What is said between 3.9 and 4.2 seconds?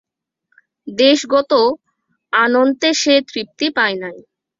নাই।